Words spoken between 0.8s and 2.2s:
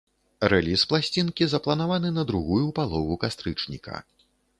пласцінкі запланаваны